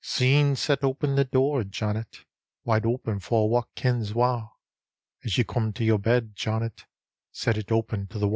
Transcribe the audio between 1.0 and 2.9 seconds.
the door, Janet,— Wide